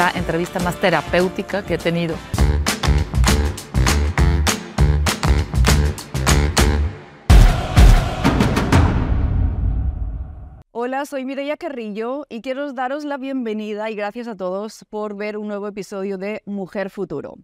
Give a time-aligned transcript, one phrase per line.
[0.00, 2.16] la entrevista más terapéutica que he tenido.
[10.70, 15.36] Hola, soy Mireia Carrillo y quiero daros la bienvenida y gracias a todos por ver
[15.36, 17.34] un nuevo episodio de Mujer Futuro.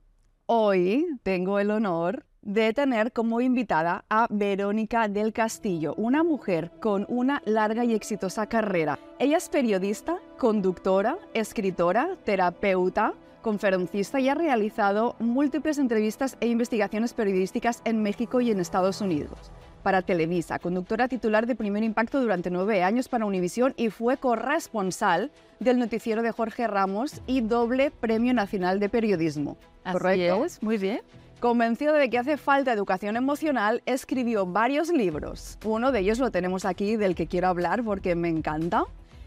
[0.47, 7.05] Hoy tengo el honor de tener como invitada a Verónica del Castillo, una mujer con
[7.09, 9.01] una larga y exitosa carrera.
[9.19, 17.83] Ella es periodista, conductora, escritora, terapeuta, conferencista y ha realizado múltiples entrevistas e investigaciones periodísticas
[17.85, 19.51] en México y en Estados Unidos
[19.83, 25.31] para Televisa, conductora titular de Primer Impacto durante nueve años para Univisión y fue corresponsal
[25.61, 29.57] del noticiero de Jorge Ramos y doble Premio Nacional de Periodismo.
[29.93, 30.45] ¿Correcto?
[30.61, 31.03] muy bien.
[31.41, 35.59] Convencido de que hace falta educación emocional, escribió varios libros.
[35.67, 38.87] Uno de ellos lo tenemos aquí, del que quiero hablar porque me encanta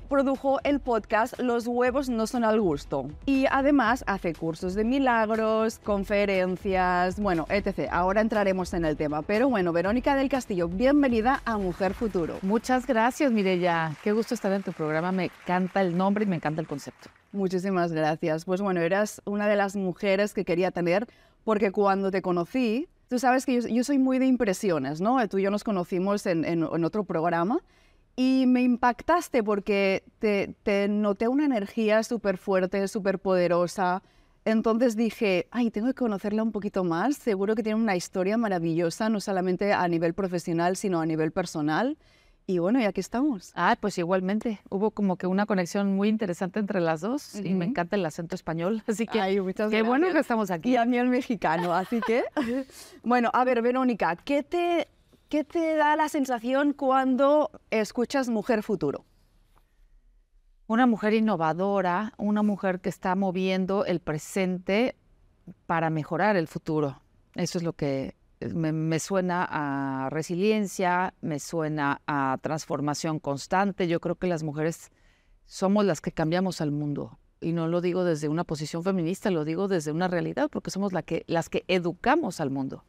[0.10, 3.10] produjo el podcast Los huevos no son al gusto.
[3.26, 7.88] Y además hace cursos de milagros, conferencias, bueno, etc.
[7.92, 9.22] Ahora entraremos en el tema.
[9.22, 12.40] Pero bueno, Verónica del Castillo, bienvenida a Mujer Futuro.
[12.42, 13.96] Muchas gracias, Mireya.
[14.04, 15.12] Qué gusto estar en tu programa.
[15.12, 17.10] Me encanta el nombre y me encanta el concepto.
[17.32, 18.46] Muchísimas gracias.
[18.46, 21.08] Pues bueno, eras una de las mujeres que quería tener
[21.50, 25.28] porque cuando te conocí, tú sabes que yo, soy muy de impresiones, ¿no?
[25.28, 27.58] Tú y yo nos conocimos en, otro programa
[28.16, 34.04] y me impactaste porque te, noté una energía súper fuerte, súper poderosa.
[34.46, 37.16] Entonces dije, ay, tengo que conocerla un poquito más.
[37.16, 41.98] Seguro que tiene una historia maravillosa, no solamente a nivel profesional, sino a nivel personal.
[42.50, 43.52] Y bueno, y aquí estamos.
[43.54, 44.60] Ah, pues igualmente.
[44.72, 48.34] Hubo como que una conexión muy interesante entre las dos y me encanta el acento
[48.34, 48.82] español.
[48.88, 50.72] Así que Ay, qué bueno que estamos aquí.
[50.72, 51.76] Y a mí el mexicano.
[51.76, 52.24] Así que,
[53.04, 54.88] bueno, a ver, Verónica, ¿qué te
[55.30, 59.06] ¿Qué te da la sensación cuando escuchas Mujer Futuro?
[60.66, 64.96] Una mujer innovadora, una mujer que está moviendo el presente
[65.68, 67.00] para mejorar el futuro.
[67.36, 68.16] Eso es lo que
[68.54, 73.88] me, suena a resiliencia, me suena a transformación constante.
[73.88, 74.92] Yo creo que las mujeres
[75.46, 77.20] somos las que cambiamos al mundo.
[77.42, 80.92] Y no lo digo desde una posición feminista, lo digo desde una realidad, porque somos
[80.92, 82.84] la que, las que educamos al mundo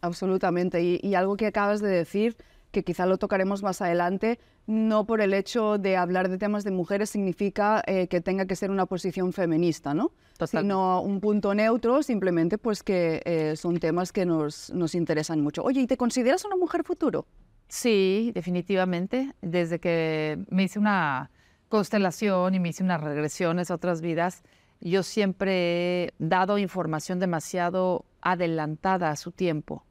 [0.00, 0.82] absolutamente.
[0.82, 2.36] Y, algo que acabas de decir,
[2.76, 6.70] que quizá lo tocaremos más adelante, no por el hecho de hablar de temas de
[6.70, 10.12] mujeres significa eh, que tenga que ser una posición feminista, ¿no?
[10.44, 15.62] Sino un punto neutro, simplemente pues que eh, son temas que nos, nos interesan mucho.
[15.64, 17.26] Oye, ¿y te consideras una mujer futuro?
[17.68, 19.32] Sí, definitivamente.
[19.40, 21.30] Desde que me hice una
[21.70, 24.42] constelación y me hice unas regresiones a otras vidas,
[24.82, 29.82] yo siempre he dado información demasiado adelantada a su tiempo.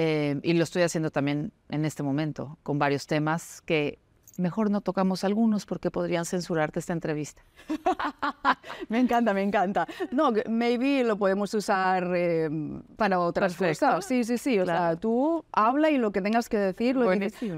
[0.00, 3.98] Eh, y lo estoy haciendo también en este momento, con varios temas que
[4.36, 7.42] mejor no tocamos algunos porque podrían censurarte esta entrevista.
[8.88, 9.88] me encanta, me encanta.
[10.12, 12.48] No, maybe lo podemos usar eh,
[12.94, 14.04] para otras cosas.
[14.04, 14.60] Sí, sí, sí.
[14.60, 16.94] O sea, tú habla y lo que tengas que decir.
[16.94, 17.08] Lo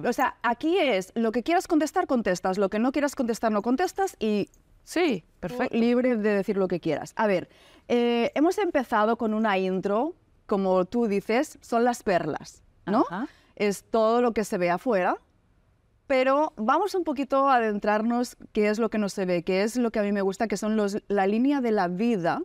[0.09, 2.57] o sea, aquí es lo que quieras contestar, contestas.
[2.57, 4.49] Lo que no quieras contestar, no contestas y
[4.83, 5.77] Sí, perfecto.
[5.77, 7.13] Libre de decir lo que quieras.
[7.17, 7.51] A ver,
[7.89, 10.15] eh, hemos empezado con una intro,
[10.51, 13.05] como tú dices, son las perlas, ¿no?
[13.55, 15.17] Es todo lo que se ve afuera,
[16.09, 19.77] pero vamos un poquito a adentrarnos qué es lo que no se ve, qué es
[19.77, 22.43] lo que a mí me gusta, que son los, la línea de la vida,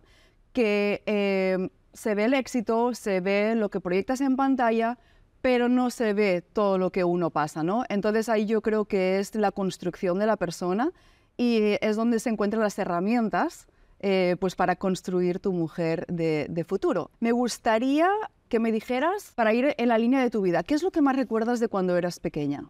[0.54, 5.00] que eh, se ve el éxito, se ve lo que proyectas en pantalla,
[5.42, 7.86] pero no se ve todo lo que uno pasa, ¿no?
[7.90, 10.92] Entonces ahí yo creo que es la construcción de la persona
[11.38, 13.66] y es donde se encuentran las herramientas
[14.00, 17.12] eh, pues para construir tu mujer de, futuro.
[17.20, 18.10] Me gustaría
[18.50, 21.02] que me dijeras, para ir en la línea de tu vida, ¿qué es lo que
[21.02, 22.70] más recuerdas de cuando eras pequeña?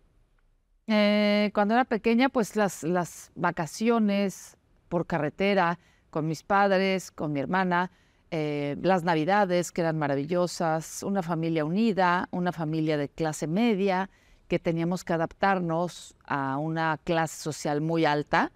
[0.87, 4.55] Eh, cuando era pequeña, pues las, las vacaciones
[4.87, 7.91] por carretera con mis padres, con mi hermana,
[8.31, 14.09] eh, las navidades que eran maravillosas, una familia unida, una familia de clase media,
[14.47, 18.51] que teníamos que adaptarnos a una clase social muy alta,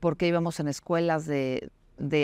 [0.00, 1.70] porque íbamos en escuelas de,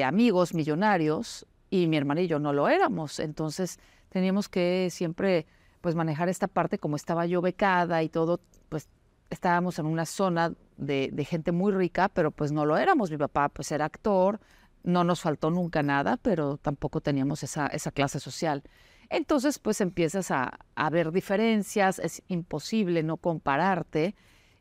[0.04, 3.18] amigos millonarios y mi hermana y yo no lo éramos.
[3.20, 3.78] Entonces
[4.08, 5.46] teníamos que siempre
[5.80, 8.88] pues manejar esta parte, como estaba yo becada y todo, pues
[9.30, 13.10] estábamos en una zona de, de, gente muy rica, pero pues no lo éramos.
[13.10, 14.40] Mi papá pues era actor,
[14.82, 18.62] no nos faltó nunca nada, pero tampoco teníamos esa, esa clase social.
[19.10, 20.58] Entonces, pues empiezas a,
[20.90, 24.14] ver diferencias, es imposible no compararte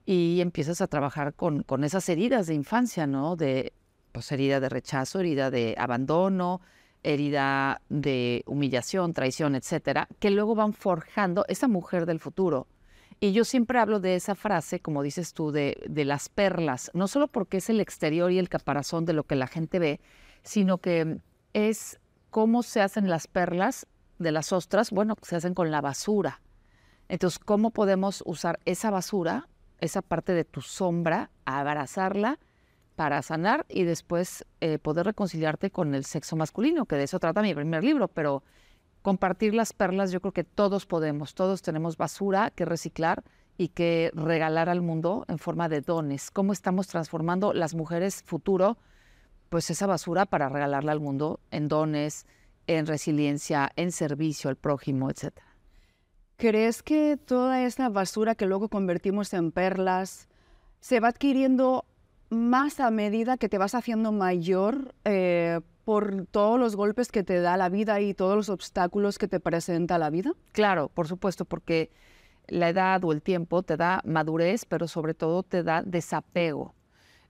[0.06, 3.36] y empiezas a trabajar con, esas heridas de infancia, ¿no?
[3.36, 3.74] De,
[4.14, 6.62] pues herida de rechazo, herida de abandono,
[7.04, 12.68] herida de humillación, traición, etcétera, que luego van forjando esa mujer del futuro.
[13.20, 17.08] Y yo siempre hablo de esa frase, como dices tú, de, de las perlas, no
[17.08, 20.00] solo porque es el exterior y el caparazón de lo que la gente ve,
[20.44, 21.18] sino que
[21.54, 22.00] es
[22.30, 23.88] cómo se hacen las perlas
[24.20, 26.42] de las ostras, bueno, se hacen con la basura.
[27.10, 29.48] Entonces, ¿cómo podemos usar esa basura,
[29.80, 32.40] esa parte de tu sombra, abrazarla
[32.96, 37.42] para sanar y después eh, poder reconciliarte con el sexo masculino, que de eso trata
[37.42, 38.44] mi primer libro, pero
[39.02, 43.24] compartir las perlas yo creo que todos podemos, todos tenemos basura que reciclar
[43.58, 46.32] y que regalar al mundo en forma de dones.
[46.32, 48.78] ¿Cómo estamos transformando las mujeres futuro?
[49.50, 52.26] Pues esa basura para regalarla al mundo en dones,
[52.66, 55.48] en resiliencia, en servicio al prójimo, etcétera.
[56.38, 60.28] ¿Crees que toda esa basura que luego convertimos en perlas
[60.80, 61.86] se va adquiriendo
[62.34, 67.40] más a medida que te vas haciendo mayor eh, por todos los golpes que te
[67.40, 70.34] da la vida y todos los obstáculos que te presenta la vida?
[70.52, 71.92] Claro, por supuesto, porque
[72.48, 76.74] la edad o el tiempo te da madurez, pero sobre todo te da desapego.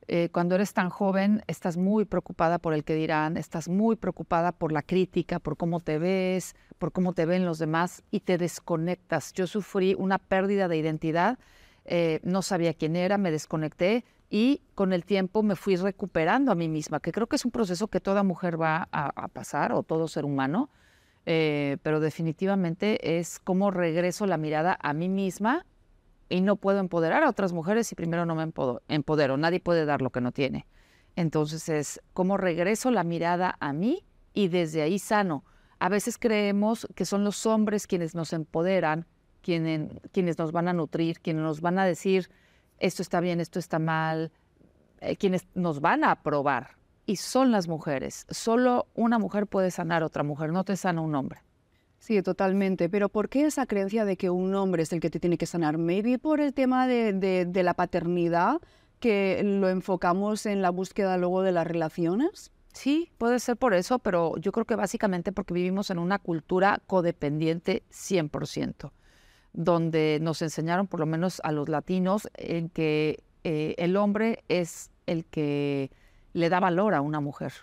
[0.07, 4.51] Eh, cuando eres tan joven, estás muy preocupada por el que dirán, estás muy preocupada
[4.51, 8.38] por la crítica, por cómo te ves, por cómo te ven los demás y te
[8.38, 9.31] desconectas.
[9.33, 11.39] Yo sufrí una pérdida de identidad,
[11.85, 14.03] eh, no sabía quién era, me desconecté
[14.33, 17.51] y con el tiempo me fui recuperando a mí misma, que creo que es un
[17.51, 20.69] proceso que toda mujer va a pasar o todo ser humano
[21.25, 25.65] eh, pero definitivamente es cómo regreso la mirada a mí misma
[26.30, 28.51] y no puedo empoderar a otras mujeres si primero no me
[28.89, 29.38] empodero.
[29.38, 30.68] Nadie puede dar lo que no tiene.
[31.15, 34.03] Entonces es cómo regreso la mirada a mí
[34.33, 35.45] y desde ahí sano.
[35.79, 39.06] A veces creemos que son los hombres quienes nos empoderan,
[39.41, 42.29] quienes, quienes nos van a nutrir, quienes nos van a decir
[42.83, 44.31] esto está bien, esto está mal,
[45.00, 48.25] eh, quienes nos van a aprobar y son las mujeres.
[48.30, 51.41] Solo una mujer puede sanar a otra mujer, no te sana un hombre.
[52.00, 52.89] Sí, totalmente.
[52.89, 55.45] Pero ¿por qué esa creencia de que un hombre es el que te tiene que
[55.45, 55.77] sanar?
[55.77, 58.59] Maybe por el tema de, la paternidad,
[59.00, 62.51] que lo enfocamos en la búsqueda luego de las relaciones.
[62.74, 66.81] Sí, puede ser por eso, pero yo creo que básicamente porque vivimos en una cultura
[66.88, 68.91] codependiente 100%,
[69.53, 74.91] donde nos enseñaron, por lo menos a los latinos, en que eh, el hombre es
[75.05, 75.91] el que
[76.33, 77.53] le da valor a una mujer.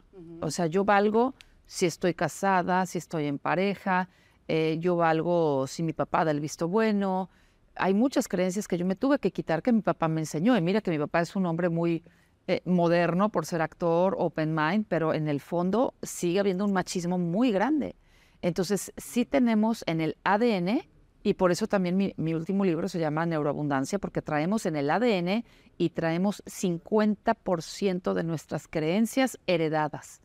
[0.41, 1.35] O sea, yo valgo
[1.67, 4.09] si estoy casada, si estoy en pareja,
[4.49, 7.31] eh, yo valgo si mi papá da el visto bueno.
[7.75, 10.57] Hay muchas creencias que yo me tuve que quitar que mi papá me enseñó.
[10.57, 12.05] Y mira que mi papá es un hombre muy
[12.47, 17.19] eh, moderno por ser actor, open mind, pero en el fondo sigue habiendo un machismo
[17.19, 17.97] muy grande.
[18.43, 20.83] Entonces, sí tenemos en el ADN
[21.23, 25.45] y por eso también mi, último libro se llama Neuroabundancia, porque traemos en el ADN
[25.77, 30.23] y traemos 50% de nuestras creencias heredadas.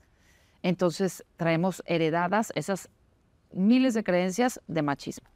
[0.62, 2.90] Entonces traemos heredadas esas
[3.52, 5.28] miles de creencias de machismo.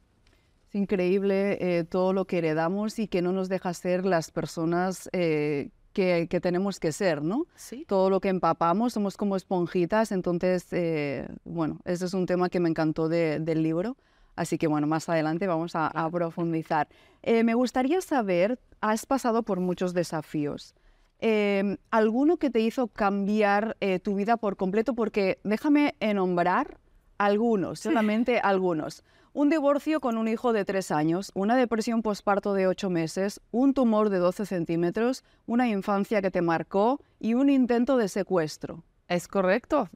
[0.68, 5.10] Es increíble eh, todo lo que heredamos y que no nos deja ser las personas
[5.12, 7.46] eh, que, tenemos que ser, ¿no?
[7.56, 7.84] Sí.
[7.86, 12.60] Todo lo que empapamos, somos como esponjitas, entonces, eh, bueno, ese es un tema que
[12.60, 13.96] me encantó del libro.
[14.40, 16.88] Así que bueno, más adelante vamos a, profundizar.
[17.22, 20.74] Eh, me gustaría saber, has pasado por muchos desafíos.
[21.18, 24.94] Em, ¿Alguno que te hizo cambiar eh, tu vida por completo?
[24.94, 26.78] Porque déjame nombrar
[27.18, 29.04] algunos, solamente algunos.
[29.34, 33.74] Un divorcio con un hijo de tres años, una depresión postparto de ocho meses, un
[33.74, 38.84] tumor de 12 centímetros, una infancia que te marcó y un intento de secuestro.
[39.06, 39.90] Es correcto.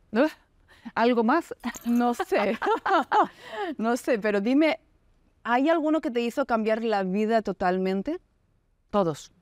[0.94, 1.54] ¿Algo más?
[1.86, 2.58] No sé.
[3.78, 4.80] no sé, pero dime,
[5.42, 8.20] ¿hay alguno que te hizo cambiar la vida totalmente?
[8.90, 9.32] Todos.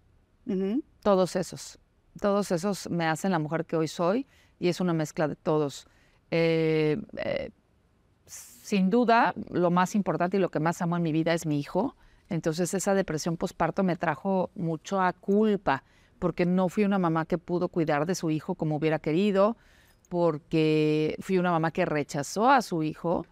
[1.03, 1.79] Todos esos.
[2.21, 4.27] Todos esos me hacen la mujer que hoy soy
[4.59, 5.87] y es una mezcla de todos.
[6.31, 7.51] Eh, eh,
[8.27, 11.59] sin duda, lo más importante y lo que más amo en mi vida es mi
[11.59, 11.97] hijo.
[12.29, 15.85] Entonces esa depresión postparto me trajo mucho a culpa
[16.19, 19.57] porque no fui una mamá que pudo cuidar de su hijo como hubiera querido
[20.13, 23.25] porque fui una mamá que rechazó a su hijo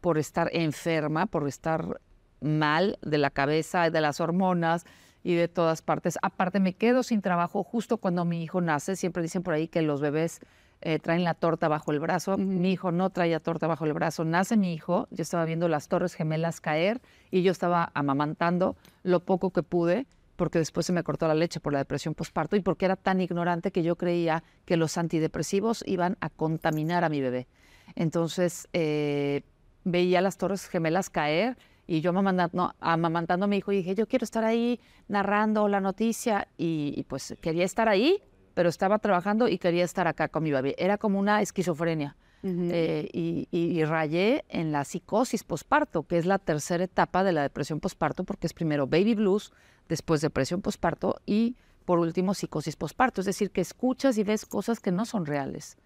[0.00, 2.00] por estar enferma, por estar
[2.40, 4.84] mal de la cabeza, de las hormonas
[5.22, 6.18] y de todas partes.
[6.22, 8.96] Aparte, me quedo sin trabajo justo cuando mi hijo nace.
[8.96, 10.40] Siempre dicen por ahí que los bebés
[10.80, 12.36] eh, traen la torta bajo el brazo.
[12.36, 14.24] Mi hijo no traía torta bajo el brazo.
[14.24, 17.00] Nace mi hijo, yo estaba viendo las torres gemelas caer
[17.30, 18.74] y yo estaba amamantando
[19.04, 22.56] lo poco que pude porque después se me cortó la leche por la depresión postparto
[22.56, 27.08] y porque era tan ignorante que yo creía que los antidepresivos iban a contaminar a
[27.08, 27.46] mi bebé.
[27.94, 29.42] Entonces eh,
[29.84, 34.06] veía las torres gemelas caer y yo amamantando, amamantando a mi hijo y dije, yo
[34.06, 38.22] quiero estar ahí narrando la noticia y, pues quería estar ahí,
[38.54, 40.74] pero estaba trabajando y quería estar acá con mi bebé.
[40.78, 42.16] Era como una esquizofrenia.
[42.46, 47.40] Eh, y, y, rayé en la psicosis posparto, que es la tercera etapa de la
[47.40, 49.50] depresión posparto, porque es primero baby blues,
[49.88, 54.80] después depresión posparto y por último, psicosis posparto, es decir, que escuchas y ves cosas
[54.80, 55.76] que no son reales.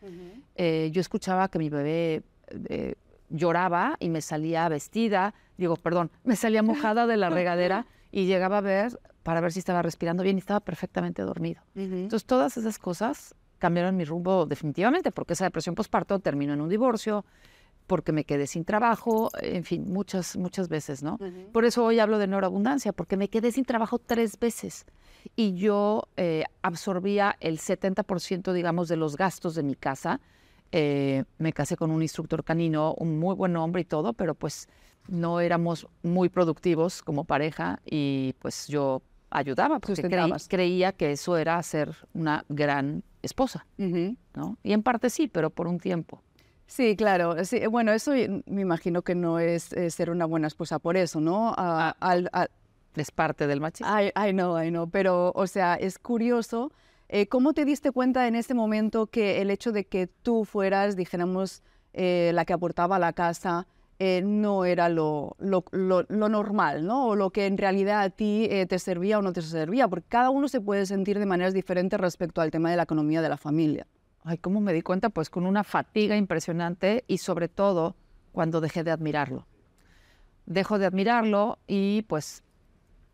[0.55, 2.23] Eh, yo escuchaba que mi bebé
[2.69, 2.95] eh,
[3.31, 8.59] lloraba y me salía vestida, digo, perdón, me salía mojada de la regadera y llegaba
[8.59, 11.63] a ver para ver si estaba respirando bien y estaba perfectamente dormido.
[11.75, 16.69] Entonces, todas esas cosas cambiaron mi rumbo definitivamente, porque esa depresión postparto terminó en un
[16.69, 17.25] divorcio,
[17.87, 21.19] porque me quedé sin trabajo, en fin, muchas, muchas veces, ¿no?
[21.53, 24.85] Por eso hoy hablo de neuroabundancia, porque me quedé sin trabajo tres veces
[25.37, 30.21] y yo eh, absorbía el 70%, digamos, de los gastos de mi casa.
[30.71, 34.69] Eh, me casé con un instructor canino, un muy buen hombre y todo, pero pues
[35.09, 39.01] no éramos muy productivos como pareja y pues yo
[39.31, 40.03] ayudaba porque
[40.49, 44.59] creía que eso era ser una gran esposa, ¿no?
[44.63, 46.23] Y en parte sí, pero por un tiempo.
[46.67, 47.35] Sí, claro.
[47.71, 51.55] bueno, eso me imagino que no es, ser una buena esposa por eso, ¿no?
[51.57, 51.95] Ah,
[52.95, 53.93] es parte del machismo.
[54.15, 54.89] Ay, no, ay, no.
[54.89, 56.73] Pero, o sea, es curioso.
[57.09, 60.95] Eh, ¿Cómo te diste cuenta en ese momento que el hecho de que tú fueras,
[60.95, 61.63] dijéramos,
[61.95, 63.67] eh, la que aportaba a la casa,
[63.99, 67.09] eh, no era lo, lo, lo, normal, ¿no?
[67.09, 70.31] O lo que en realidad a ti te servía o no te servía, porque cada
[70.31, 73.37] uno se puede sentir de maneras diferentes respecto al tema de la economía de la
[73.37, 73.87] familia.
[74.25, 75.09] Ay, ¿cómo me di cuenta?
[75.11, 77.97] Pues con una fatiga impresionante y sobre todo
[78.33, 79.47] cuando dejé de admirarlo.
[80.47, 82.43] Dejo de admirarlo y pues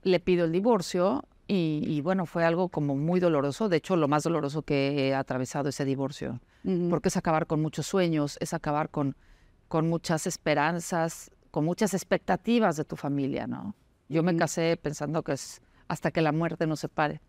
[0.03, 3.69] le pido el divorcio y, bueno, fue algo como muy doloroso.
[3.69, 6.41] De hecho, lo más doloroso que he atravesado ese divorcio,
[6.89, 9.15] porque es acabar con muchos sueños, es acabar con,
[9.69, 13.75] con muchas esperanzas, con muchas expectativas de tu familia, ¿no?
[14.09, 17.21] Yo me casé pensando que es hasta que la muerte nos separe.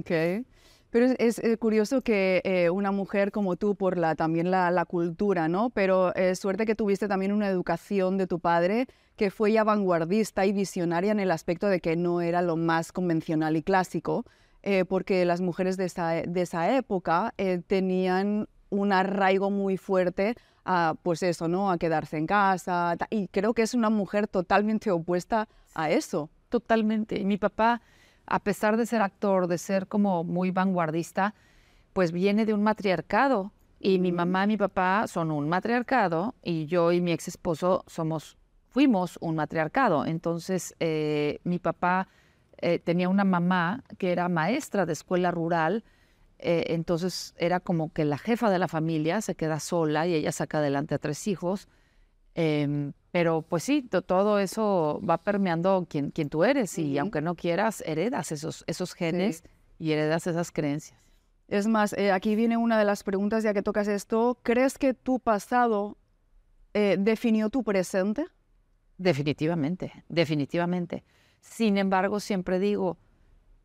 [0.00, 0.44] Okay.
[0.92, 5.48] Pero es, eh, curioso que eh, una mujer como tú, por la, también la, cultura,
[5.48, 5.70] ¿no?
[5.70, 8.86] Pero es suerte que tuviste también una educación de tu padre
[9.16, 12.92] que fue ya vanguardista y visionaria en el aspecto de que no era lo más
[12.92, 14.26] convencional y clásico,
[14.62, 17.34] eh, porque las mujeres de esa, de esa época
[17.66, 21.70] tenían un arraigo muy fuerte a, pues eso, ¿no?
[21.70, 22.96] A quedarse en casa.
[23.10, 26.30] Y creo que es una mujer totalmente opuesta a eso.
[26.48, 27.18] Totalmente.
[27.18, 27.80] Y mi papá
[28.26, 31.34] a pesar de ser actor, de ser como muy vanguardista,
[31.92, 33.52] pues viene de un matriarcado.
[33.78, 37.84] Y mi mamá y mi papá son un matriarcado y yo y mi ex esposo
[37.88, 38.36] somos,
[38.68, 40.06] fuimos un matriarcado.
[40.06, 42.06] Entonces, eh, mi papá
[42.58, 45.84] eh, tenía una mamá que era maestra de escuela rural,
[46.42, 50.32] eh, entonces era como que la jefa de la familia se queda sola y ella
[50.32, 51.68] saca adelante a tres hijos.
[52.34, 57.34] Em, pero pues sí, todo eso va permeando quien, quien tú eres y aunque no
[57.34, 59.44] quieras, heredas esos, esos genes
[59.78, 60.98] y heredas esas creencias.
[61.48, 64.38] Es más, eh, aquí viene una de las preguntas ya que tocas esto.
[64.42, 65.98] ¿Crees que tu pasado
[66.72, 68.26] eh, definió tu presente?
[68.96, 71.04] Definitivamente, definitivamente.
[71.40, 72.96] Sin embargo, siempre digo,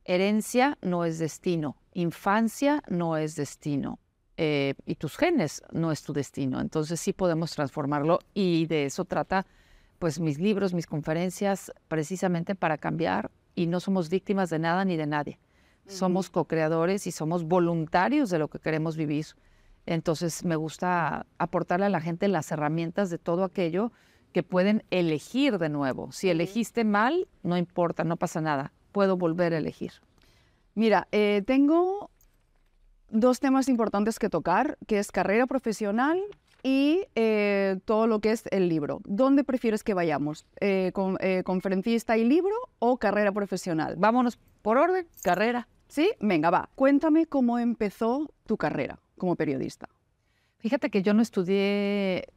[0.04, 4.00] herencia no es destino, infancia no es destino.
[4.40, 6.62] Eh, y tus genes no es tu destino.
[6.62, 9.48] Entonces sí podemos transformarlo y de eso trata
[9.98, 14.96] pues mis libros, mis conferencias, precisamente para cambiar y no somos víctimas de nada ni
[14.96, 15.40] de nadie.
[15.88, 19.26] Somos co-creadores y somos voluntarios de lo que queremos vivir.
[19.88, 23.92] Entonces me gusta aportarle a la gente las herramientas de todo aquello
[24.34, 26.12] que pueden elegir de nuevo.
[26.12, 28.74] Si elegiste mal, no importa, no pasa nada.
[28.92, 29.94] Puedo volver a elegir.
[30.78, 32.12] Mira, eh, tengo
[33.10, 36.22] dos temas importantes que tocar, que es carrera profesional
[36.62, 39.02] y eh, todo lo que es el libro.
[39.04, 40.46] ¿Dónde prefieres que vayamos?
[40.62, 43.96] Eh, con, ¿Conferencista y libro o carrera profesional?
[43.98, 45.68] Vámonos por orden, carrera.
[45.88, 46.12] ¿Sí?
[46.20, 46.70] Venga, va.
[46.76, 49.90] Cuéntame cómo empezó tu carrera como periodista.
[50.60, 52.28] Fíjate que yo no estudié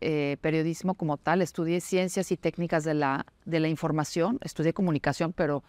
[0.40, 5.62] periodismo como tal, estudié ciencias y técnicas de la, de la información, estudié comunicación, pero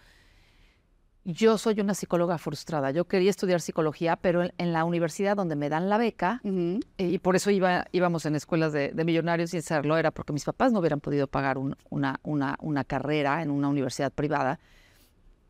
[1.23, 2.91] yo soy una psicóloga frustrada.
[2.91, 7.19] Yo quería estudiar psicología, pero en, la universidad donde me dan la beca, eh, y
[7.19, 10.79] por eso iba, íbamos en escuelas de, millonarios y hacerlo, era porque mis papás no
[10.79, 14.59] hubieran podido pagar una, una, una carrera en una universidad privada,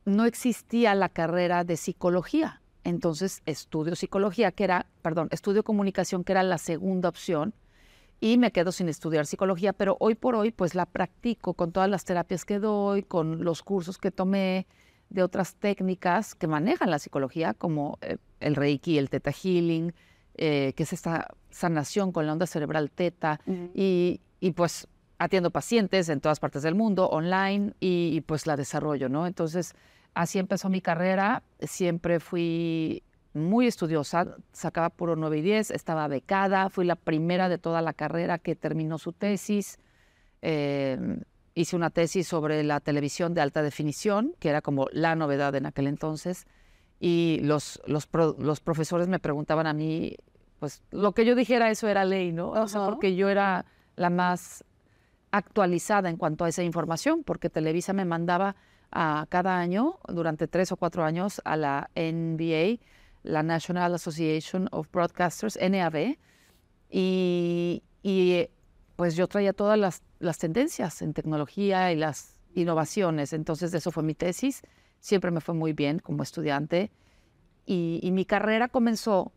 [0.04, 2.62] no existía la carrera de psicología.
[2.84, 7.54] Entonces estudio psicología, que era, perdón, estudio comunicación, que era la segunda opción,
[8.20, 11.90] y me quedo sin estudiar psicología, pero hoy por hoy pues la practico con todas
[11.90, 14.68] las terapias que doy, con los cursos que tomé,
[15.12, 19.94] de otras técnicas que manejan la psicología, como eh, el Reiki, el Theta Healing,
[20.36, 23.42] eh, que es esta sanación con la onda cerebral Theta,
[23.74, 24.22] y,
[24.56, 24.88] pues
[25.20, 29.28] atiendo pacientes en todas partes del mundo, online, y, pues la desarrollo, ¿no?
[29.28, 29.76] Entonces,
[30.14, 33.04] así empezó mi carrera, siempre fui
[33.34, 37.94] muy estudiosa, sacaba puro 9 y 10, estaba becada, fui la primera de toda la
[37.94, 39.78] carrera que terminó su tesis.
[40.42, 40.98] Eh,
[41.54, 45.66] hice una tesis sobre la televisión de alta definición, que era como la novedad en
[45.66, 46.46] aquel entonces,
[47.00, 50.16] y los, los, los profesores me preguntaban a mí,
[50.60, 52.52] pues lo que yo dijera eso era ley, ¿no?
[52.52, 53.66] O sea, porque yo era
[53.96, 54.64] la más
[55.32, 58.56] actualizada en cuanto a esa información, porque Televisa me mandaba
[58.92, 62.80] a cada año, durante tres o cuatro años, a la NBA,
[63.24, 66.18] la National Association of Broadcasters, NAB,
[66.90, 68.50] y, y
[69.02, 74.04] pues yo traía todas las, las tendencias en tecnología y las innovaciones, entonces eso fue
[74.04, 74.62] mi tesis.
[75.00, 76.92] Siempre me fue muy bien como estudiante.
[77.66, 79.32] Y, mi carrera comenzó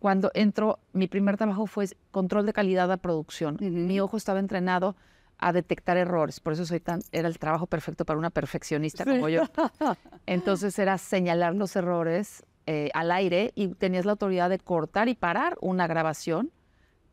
[0.00, 3.58] cuando entró, mi primer trabajo fue control de calidad de producción.
[3.60, 4.96] Mi ojo estaba entrenado
[5.38, 9.28] a detectar errores, por eso soy tan, era el trabajo perfecto para una perfeccionista como
[9.28, 9.42] yo.
[10.26, 15.14] Entonces era señalar los errores eh, al aire y tenías la autoridad de cortar y
[15.14, 16.50] parar una grabación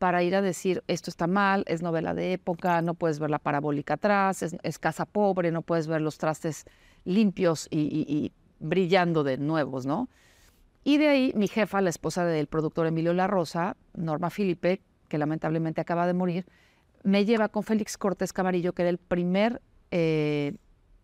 [0.02, 3.38] para ir a decir, esto está mal, es novela de época, no puedes ver la
[3.38, 6.66] parabólica atrás, es casa pobre, no puedes ver los trastes
[7.06, 10.10] limpios y, brillando de nuevos, ¿no?
[10.84, 15.20] Y de ahí mi jefa, la esposa del productor Emilio La Rosa, Norma Filipe, que
[15.20, 16.48] lamentablemente acaba de morir,
[17.04, 20.56] me lleva con Félix Cortés Camarillo, que era el primer eh,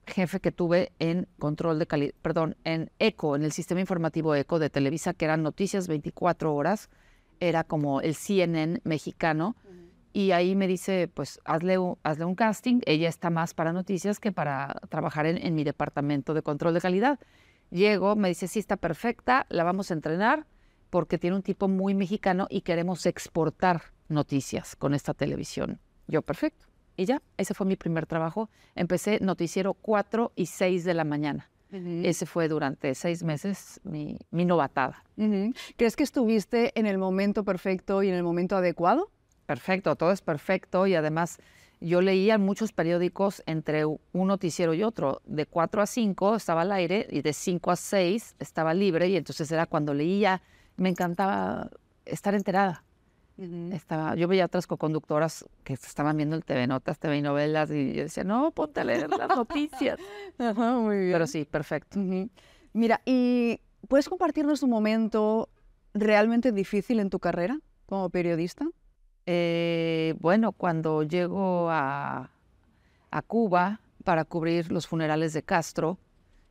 [0.07, 4.57] jefe que tuve en control de calidad, perdón, en ECO, en el sistema informativo ECO
[4.57, 6.89] de Televisa, que eran noticias 24 horas,
[7.39, 9.55] era como el CNN mexicano
[10.17, 14.19] y ahí me dice, pues hazle un, hazle un casting, ella está más para noticias
[14.19, 17.19] que para trabajar en, mi departamento de control de calidad.
[17.69, 20.47] Llego, me dice, sí, está perfecta, la vamos a entrenar
[20.89, 25.79] porque tiene un tipo muy mexicano y queremos exportar noticias con esta televisión.
[26.07, 26.65] Yo, perfecto.
[26.95, 28.49] Y ya, ese fue mi primer trabajo.
[28.73, 31.51] Empecé noticiero 4 y 6 de la mañana.
[31.71, 35.03] Ese fue durante seis meses mi, mi novatada.
[35.75, 39.11] ¿Crees que estuviste en el momento perfecto y en el momento adecuado?
[39.47, 41.39] perfecto, todo es perfecto y además
[41.79, 45.21] yo leía muchos periódicos entre un noticiero y otro.
[45.25, 49.15] De 4 a 5 estaba al aire y de 5 a 6 estaba libre y
[49.15, 50.43] entonces era cuando leía,
[50.75, 51.71] me encantaba
[52.05, 52.83] estar enterada.
[53.37, 58.03] Estaba, yo veía otras coconductoras que estaban viendo el TV Notas, TV Novelas y yo
[58.03, 59.99] decía, no, ponte a leer las noticias.
[60.39, 61.11] muy bien.
[61.11, 61.99] Pero sí, perfecto.
[62.73, 65.49] Mira, ¿y puedes compartirnos un momento
[65.93, 68.65] realmente difícil en tu carrera como periodista?
[69.25, 72.31] Eh, bueno, cuando llego a,
[73.25, 75.97] Cuba para cubrir los funerales de Castro,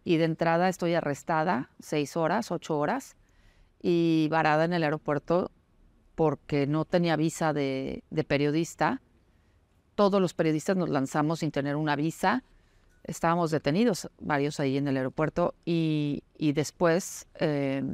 [0.03, 3.17] y de entrada estoy arrestada seis horas, ocho horas,
[3.81, 5.51] y varada en el aeropuerto
[6.17, 9.03] porque no tenía visa de, periodista.
[9.95, 12.43] Todos los periodistas nos lanzamos sin tener una visa.
[13.05, 17.85] Estábamos detenidos, varios ahí en el aeropuerto, y, después eh,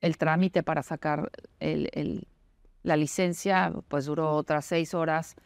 [0.00, 2.26] el trámite para sacar el,
[2.82, 5.36] la licencia pues duró otras seis horas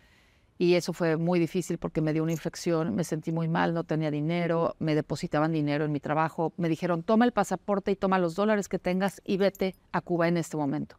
[0.57, 3.85] y eso fue muy difícil porque me dio una infección, me sentí muy mal, no
[3.85, 8.18] tenía dinero, me depositaban dinero en mi trabajo, me dijeron toma el pasaporte y toma
[8.18, 10.96] los dólares que tengas y vete a Cuba en este momento.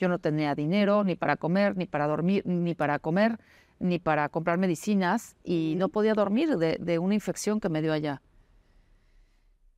[0.00, 3.38] Yo no tenía dinero ni para comer, ni para dormir, ni para comer,
[3.78, 7.92] ni para comprar medicinas y no podía dormir de, de una infección que me dio
[7.92, 8.22] allá.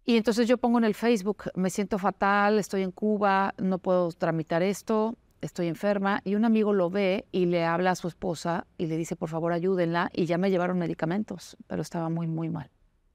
[0.05, 4.13] Y entonces yo pongo en el Facebook, me siento fatal, estoy en Cuba, no puedo
[4.13, 8.67] tramitar esto, estoy enferma y un amigo lo ve y le habla a su esposa
[8.79, 10.09] y le dice, por favor, ayúdenla.
[10.13, 12.71] Y ya me llevaron medicamentos, pero estaba muy, muy mal.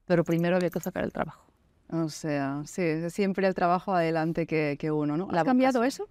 [0.06, 1.48] Pero primero había que sacar el trabajo.
[1.90, 5.30] O sea, sí, siempre el trabajo adelante que, uno, ¿no?
[5.32, 6.10] ¿Ha cambiado eso?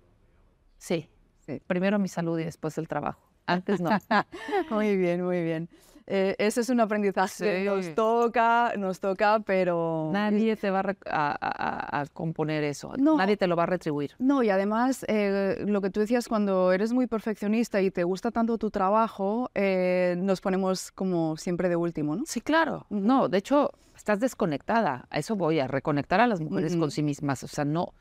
[0.78, 1.08] Sí.
[1.44, 1.60] sí.
[1.66, 3.20] Primero mi salud y después el trabajo.
[3.46, 3.90] Antes no.
[4.70, 5.68] muy bien, muy bien.
[6.08, 10.10] Eh, ese es un aprendizaje nos toca, nos toca, pero...
[10.12, 14.12] Nadie te va a, componer eso, nadie te lo va a retribuir.
[14.18, 18.30] No, y además, eh, lo que tú decías, cuando eres muy perfeccionista y te gusta
[18.30, 22.22] tanto tu trabajo, eh, nos ponemos como siempre de último, ¿no?
[22.24, 22.86] Sí, claro.
[22.88, 25.06] No, de hecho, estás desconectada.
[25.10, 27.42] A eso voy, a reconectar a las mujeres con sí mismas.
[27.42, 27.92] O sea, no...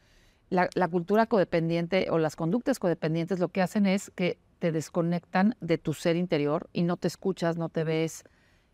[0.49, 5.55] La, la cultura codependiente o las conductas codependientes lo que hacen es que te desconectan
[5.59, 8.23] de tu ser interior y no te escuchas, no te ves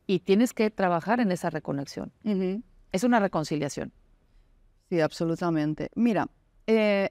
[0.07, 2.11] y tienes que trabajar en esa reconexión.
[2.91, 3.93] Es una reconciliación.
[4.89, 5.89] Sí, absolutamente.
[5.95, 6.27] Mira,
[6.67, 7.10] eh,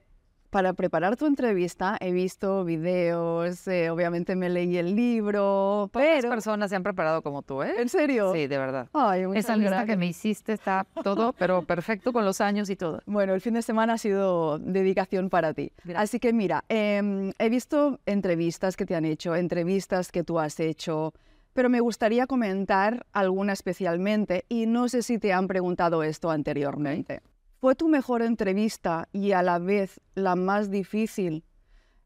[0.51, 6.29] para preparar tu entrevista he visto videos, eh, obviamente me leí el libro, pero...
[6.29, 7.73] personas se han preparado como tú, ¿eh?
[7.77, 8.33] ¿En serio?
[8.33, 8.89] Sí, de verdad.
[8.93, 13.01] Ay, Esa lista que me hiciste está todo, pero perfecto con los años y todo.
[13.05, 15.71] Bueno, el fin de semana ha sido dedicación para ti.
[15.95, 20.59] Así que mira, em, he visto entrevistas que te han hecho, entrevistas que tú has
[20.59, 21.13] hecho,
[21.53, 27.21] pero me gustaría comentar alguna especialmente y no sé si te han preguntado esto anteriormente.
[27.61, 31.43] ¿Fue tu mejor entrevista y a la vez la más difícil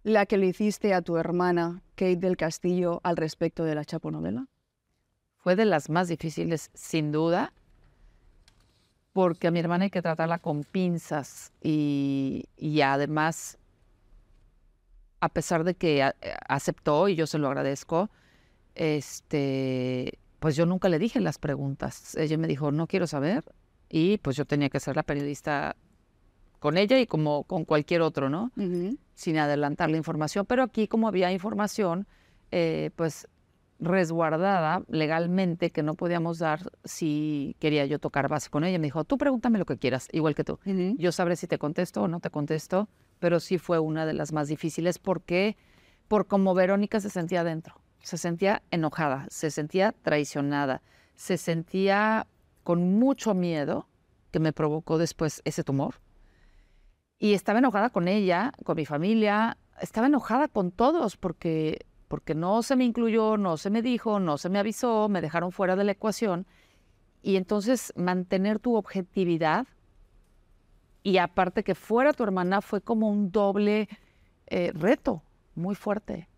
[0.03, 4.11] la que le hiciste a tu hermana, Kate del Castillo, al respecto de la Chapo
[4.11, 4.47] novela?
[5.37, 7.53] Fue de las más difíciles, sin duda.
[9.13, 13.57] porque a mi hermana hay que tratarla con pinzas y, y además,
[15.21, 16.11] a pesar de que
[16.49, 18.09] aceptó y yo se lo agradezco,
[18.75, 22.15] este, pues yo nunca le dije las preguntas.
[22.15, 23.45] Ella me dijo, no quiero saber,
[23.97, 25.77] y pues yo tenía que ser la periodista
[26.59, 28.51] con ella y como con cualquier otro, ¿no?
[29.13, 30.45] Sin adelantar la información.
[30.45, 32.05] Pero aquí, como había información,
[32.51, 33.29] eh, pues
[33.79, 38.79] resguardada legalmente que no podíamos dar si quería yo tocar base con ella.
[38.79, 40.59] Me dijo, tú pregúntame lo que quieras, igual que tú.
[40.97, 44.33] Yo sabré si te contesto o no te contesto, pero sí fue una de las
[44.33, 45.55] más difíciles porque
[46.09, 47.75] por como Verónica se sentía adentro.
[48.03, 50.81] Se sentía enojada, se sentía traicionada,
[51.15, 52.27] se sentía
[52.65, 53.87] con mucho miedo
[54.31, 56.01] que me provocó después ese tumor.
[57.19, 62.63] Y estaba enojada con ella, con mi familia, estaba enojada con todos porque porque no
[62.63, 65.83] se me incluyó, no se me dijo, no se me avisó, me dejaron fuera de
[65.83, 66.47] la ecuación.
[67.21, 69.67] Y entonces mantener tu objetividad
[71.03, 73.89] y aparte que fuera tu hermana fue como un doble
[74.47, 75.21] eh, reto
[75.53, 76.29] muy fuerte.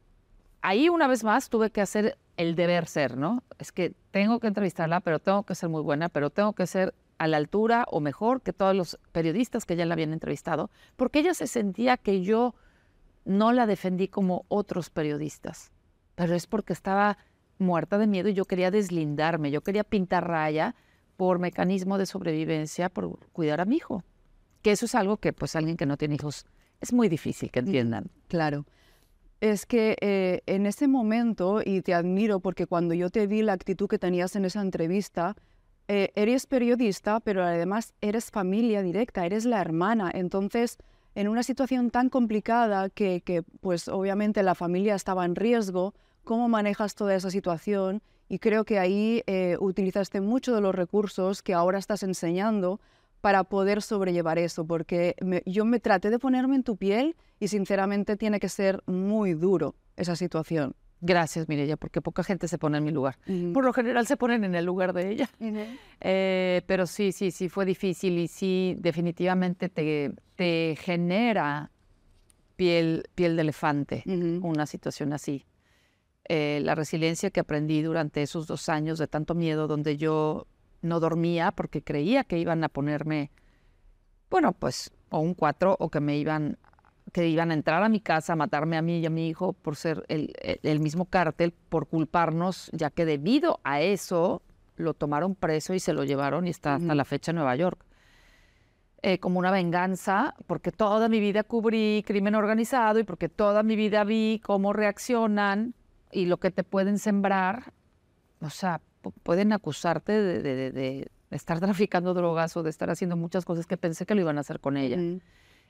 [0.61, 3.43] Ahí una vez más tuve que hacer el deber ser, ¿no?
[3.57, 6.93] Es que tengo que entrevistarla, pero tengo que ser muy buena, pero tengo que ser
[7.17, 11.19] a la altura o mejor que todos los periodistas que ya la habían entrevistado, porque
[11.19, 12.55] ella se sentía que yo
[13.25, 15.71] no la defendí como otros periodistas,
[16.15, 17.17] pero es porque estaba
[17.57, 20.75] muerta de miedo y yo quería deslindarme, yo quería pintar raya
[21.17, 24.03] por mecanismo de sobrevivencia, por cuidar a mi hijo.
[24.61, 26.45] Que eso es algo que pues alguien que no tiene hijos
[26.79, 28.11] es muy difícil que entiendan.
[28.27, 28.65] Claro.
[29.39, 33.53] Es que eh, en ese momento, y te admiro porque cuando yo te vi la
[33.53, 35.35] actitud que tenías en esa entrevista,
[35.87, 40.11] eh, eres periodista, pero además eres familia directa, eres la hermana.
[40.13, 40.77] Entonces,
[41.13, 46.95] en una situación tan complicada que, pues obviamente la familia estaba en riesgo, ¿cómo manejas
[46.95, 48.01] toda esa situación?
[48.29, 52.81] Y creo que ahí eh, utilizaste mucho de los recursos que ahora estás enseñando
[53.27, 55.13] para poder sobrellevar eso, porque
[55.45, 59.75] yo me traté de ponerme en tu piel y sinceramente tiene que ser muy duro
[59.97, 60.77] esa situación.
[61.01, 63.17] Gracias, Mireya, porque poca gente se pone en mi lugar.
[63.53, 65.29] Por lo general se ponen en el lugar de ella.
[65.99, 71.69] Eh, pero sí, sí, sí, fue difícil y sí, definitivamente te, te genera
[72.55, 74.03] piel, piel de elefante
[74.41, 75.45] una situación así.
[76.29, 80.47] Eh, la resiliencia que aprendí durante esos dos años de tanto miedo, donde yo
[80.81, 83.31] no dormía porque creía que iban a ponerme,
[84.29, 86.57] bueno, pues, o un cuatro, o que me iban
[87.13, 89.53] que iban a entrar a mi casa a matarme a mí y a mi hijo
[89.53, 94.41] por ser el, mismo cártel, por culparnos, ya que debido a eso
[94.75, 97.83] lo tomaron preso y se lo llevaron y está hasta la fecha en Nueva York.
[99.03, 103.75] Eh, como una venganza, porque toda mi vida cubrí crimen organizado y porque toda mi
[103.75, 105.75] vida vi cómo reaccionan
[106.11, 107.73] y lo que te pueden sembrar,
[108.41, 108.81] o sea,
[109.23, 114.15] pueden acusarte de, estar traficando drogas o de estar haciendo muchas cosas que pensé que
[114.15, 114.97] lo iban a hacer con ella.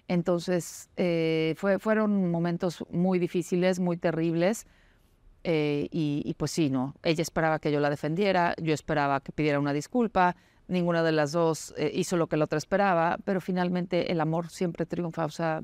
[0.08, 4.66] Entonces, eh, fue, fueron momentos muy difíciles, muy terribles.
[5.44, 6.94] Eh, y, pues sí, ¿no?
[7.04, 10.36] Ella esperaba que yo la defendiera, yo esperaba que pidiera una disculpa,
[10.68, 14.50] ninguna de las dos eh, hizo lo que la otra esperaba, pero finalmente el amor
[14.50, 15.62] siempre triunfa, o sea...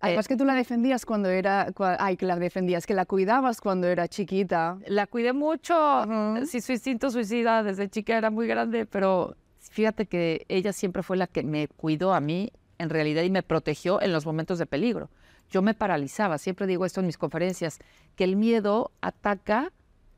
[0.00, 3.86] Además que tú la defendías cuando era, ay, que la defendías, que la cuidabas cuando
[3.86, 4.78] era chiquita.
[4.86, 6.04] La cuidé mucho,
[6.46, 11.16] sí, su instinto suicida desde chica era muy grande, pero fíjate que ella siempre fue
[11.16, 14.66] la que me cuidó a mí en realidad y me protegió en los momentos de
[14.66, 15.10] peligro.
[15.50, 17.78] Yo me paralizaba, siempre digo esto en mis conferencias,
[18.16, 19.72] que el miedo ataca,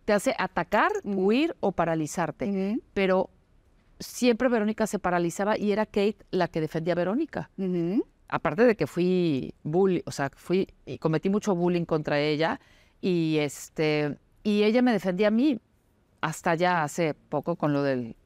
[0.04, 2.80] te hace atacar, huir o paralizarte.
[2.94, 3.30] Pero
[4.00, 7.50] siempre Verónica se paralizaba y era Kate la que defendía a Verónica.
[8.28, 12.60] Aparte de que fui bully, o sea, fui y cometí mucho bullying contra ella
[13.00, 15.60] y este y ella me defendía a mí
[16.20, 18.16] hasta ya hace poco con lo del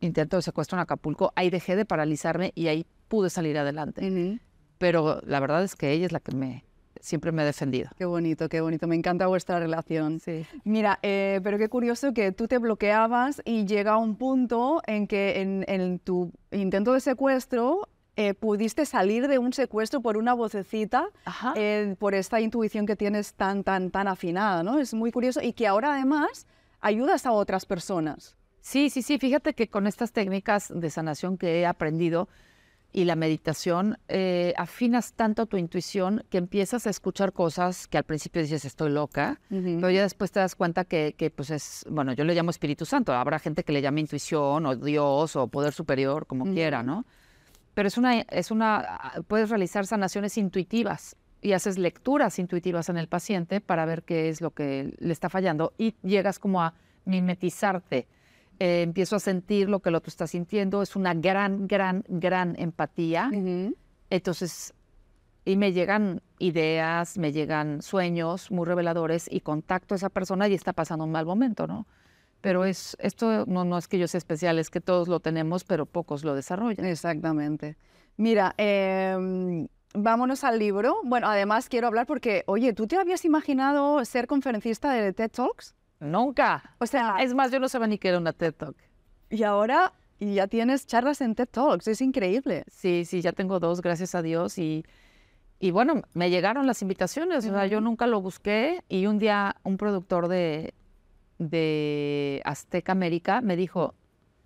[0.00, 1.32] intento de secuestro en Acapulco.
[1.36, 4.40] Ahí dejé de paralizarme y ahí pude salir adelante.
[4.78, 6.64] Pero la verdad es que ella es la que me
[7.04, 7.90] siempre me ha defendido.
[7.98, 8.86] Qué bonito, qué bonito.
[8.86, 10.20] Me encanta vuestra relación.
[10.20, 10.46] Sí.
[10.64, 15.64] Mira, eh, pero qué curioso que tú te bloqueabas y llega un punto en que
[15.66, 21.08] en, tu intento de secuestro eh, pudiste salir de un secuestro por una vocecita,
[21.56, 24.78] eh, por esta intuición que tienes tan, tan, tan afinada, ¿no?
[24.78, 26.46] Es muy curioso y que ahora además
[26.80, 28.36] ayudas a otras personas.
[28.60, 29.18] Sí, sí, sí.
[29.18, 32.28] Fíjate que con estas técnicas de sanación que he aprendido,
[32.94, 38.04] y la meditación, eh, afinas tanto tu intuición que empiezas a escuchar cosas que al
[38.04, 42.12] principio dices estoy loca, pero ya después te das cuenta que, que, pues es, bueno,
[42.12, 45.72] yo le llamo Espíritu Santo, habrá gente que le llame intuición o Dios o poder
[45.72, 47.04] superior, como quiera, ¿no?
[47.74, 53.08] Pero es una, es una, puedes realizar sanaciones intuitivas y haces lecturas intuitivas en el
[53.08, 58.06] paciente para ver qué es lo que le está fallando y llegas como a mimetizarte
[58.60, 62.54] eh, empiezo a sentir lo que el otro está sintiendo, es una gran, gran, gran
[62.58, 63.30] empatía.
[64.10, 64.74] Entonces,
[65.44, 70.54] y me llegan ideas, me llegan sueños muy reveladores y contacto a esa persona y
[70.54, 71.86] está pasando un mal momento, ¿no?
[72.44, 75.64] Pero es, esto no, no es que yo sea especial, es que todos lo tenemos,
[75.64, 76.84] pero pocos lo desarrollan.
[76.84, 77.78] Exactamente.
[78.18, 80.96] Mira, em, vámonos al libro.
[81.04, 85.74] Bueno, además quiero hablar porque, oye, ¿tú te habías imaginado ser conferencista de TED Talks?
[86.00, 86.76] Nunca.
[86.80, 88.76] O sea, es más, yo no sabía ni que era una TED Talk.
[89.30, 92.64] Y ahora ya tienes charlas en TED Talks, es increíble.
[92.66, 94.58] Sí, sí, ya tengo dos, gracias a Dios.
[94.58, 94.84] Y,
[95.60, 99.56] y bueno, me llegaron las invitaciones, o sea, yo nunca lo busqué y un día
[99.62, 100.74] un productor de,
[101.38, 103.94] de Azteca América me dijo,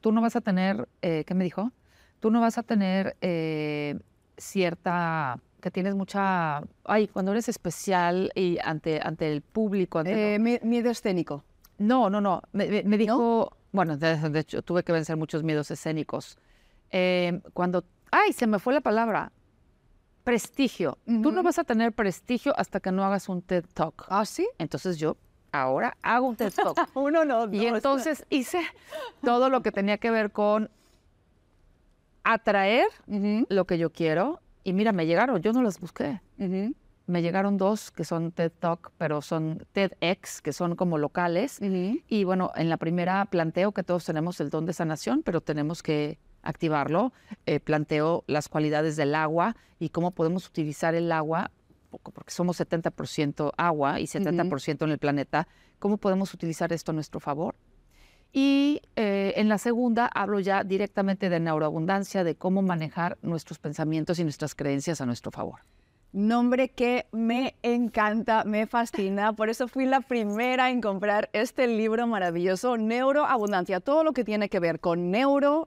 [0.01, 1.73] tú no vas a tener, eh, ¿qué me dijo?
[2.21, 3.99] Tú no vas a tener eh,
[4.37, 9.99] cierta, que tienes mucha, ay, cuando eres especial y ante, ante el público.
[9.99, 11.45] Ante eh, miedo escénico.
[11.79, 12.67] No, no, no, me,
[12.99, 16.39] dijo, bueno, de, hecho tuve que vencer muchos miedos escénicos.
[17.53, 19.31] cuando, ay, se me fue la palabra,
[20.25, 20.99] prestigio.
[21.07, 24.07] Tú no vas a tener prestigio hasta que no hagas un TED Talk.
[24.09, 24.49] ¿Ah, sí?
[24.59, 25.17] Entonces yo
[25.53, 26.77] ahora hago un TED Talk.
[26.95, 27.55] Uno no, dos.
[27.55, 28.61] Y entonces hice
[29.23, 30.71] todo lo que tenía que ver con
[32.25, 34.41] atraer lo que yo quiero.
[34.65, 36.21] Y mira, me llegaron, yo no las busqué.
[37.07, 41.59] Me llegaron dos que son TED Talk, pero son TEDx, que son como locales.
[41.61, 45.83] Y bueno, en la primera planteo que todos tenemos el don de sanación, pero tenemos
[45.83, 47.13] que activarlo.
[47.47, 51.51] Eh, planteo las cualidades del agua y cómo podemos utilizar el agua,
[51.91, 55.49] porque somos 70% agua y 70% en el planeta,
[55.79, 57.55] cómo podemos utilizar esto a nuestro favor.
[58.33, 64.19] Y eh, en la segunda hablo ya directamente de neuroabundancia, de cómo manejar nuestros pensamientos
[64.19, 65.61] y nuestras creencias a nuestro favor.
[66.13, 69.33] Nombre que me encanta, me fascina.
[69.37, 73.81] Por eso fui la primera en comprar este libro maravilloso, Neuroabundancia.
[73.81, 75.67] Todo lo que tiene que ver con neuro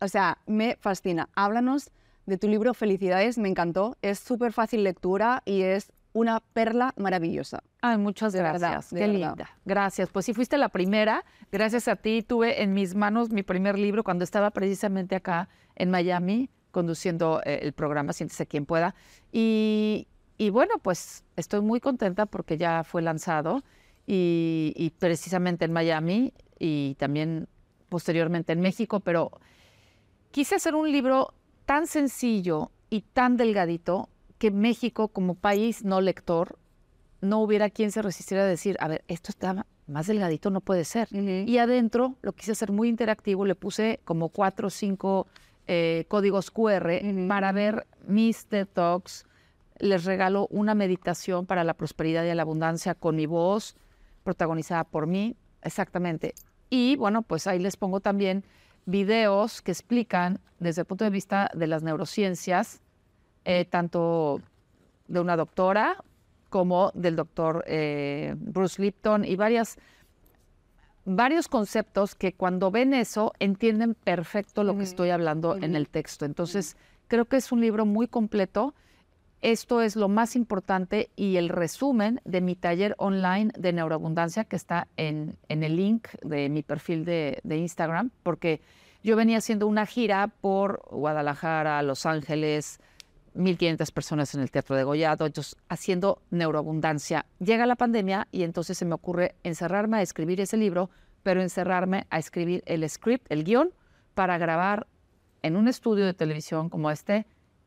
[0.00, 1.28] o sea, me fascina.
[1.34, 1.90] Háblanos
[2.26, 3.96] de tu libro Felicidades, me encantó.
[4.02, 7.62] Es súper fácil lectura y es una perla maravillosa.
[7.82, 8.88] Ay, muchas gracias.
[8.90, 9.50] Qué linda.
[9.64, 10.08] Gracias.
[10.10, 11.24] Pues sí, fuiste la primera.
[11.52, 15.90] Gracias a ti tuve en mis manos mi primer libro cuando estaba precisamente acá en
[15.90, 18.94] Miami conduciendo eh, el programa Siéntese quien pueda.
[19.30, 20.06] Y,
[20.52, 23.62] bueno, pues estoy muy contenta porque ya fue lanzado
[24.06, 27.48] y, y precisamente en Miami y también
[27.88, 29.30] posteriormente en México, pero
[30.30, 31.32] quise hacer un libro
[31.66, 36.58] tan sencillo y tan delgadito que México como país no lector
[37.20, 40.84] no hubiera quien se resistiera a decir, a ver, esto está más delgadito, no puede
[40.84, 41.08] ser.
[41.12, 45.26] Y adentro lo quise hacer muy interactivo, le puse como cuatro o cinco
[45.66, 49.26] eh, códigos QR para ver mis TED Talks.
[49.78, 53.76] Les regalo una meditación para la prosperidad y la abundancia con mi voz,
[54.22, 56.34] protagonizada por mí, exactamente.
[56.70, 58.44] Y bueno, pues ahí les pongo también
[58.86, 62.80] videos que explican desde el punto de vista de las neurociencias,
[63.44, 64.40] eh, tanto
[65.08, 66.02] de una doctora
[66.48, 69.76] como del doctor eh, Bruce Lipton y varias,
[71.04, 76.24] varios conceptos que cuando ven eso entienden perfecto lo que estoy hablando en el texto.
[76.24, 76.76] Entonces,
[77.08, 78.74] creo que es un libro muy completo
[79.52, 84.56] esto es lo más importante y el resumen de mi taller online de neuroabundancia que
[84.56, 88.60] está en, el link de mi perfil de, Instagram, porque
[89.04, 92.80] yo venía haciendo una gira por Guadalajara, Los Ángeles,
[93.36, 95.28] 1.500 personas en el Teatro de Gollado,
[95.68, 97.26] haciendo neuroabundancia.
[97.38, 100.90] Llega la pandemia y entonces se me ocurre encerrarme a escribir ese libro,
[101.22, 103.70] pero encerrarme a escribir el script, el guion,
[104.14, 104.88] para grabar
[105.42, 107.26] en un estudio de televisión como este